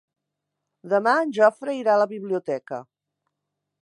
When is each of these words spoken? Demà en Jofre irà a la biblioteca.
Demà 0.93 1.13
en 1.25 1.33
Jofre 1.39 1.75
irà 1.81 1.93
a 1.97 1.99
la 2.05 2.09
biblioteca. 2.17 2.81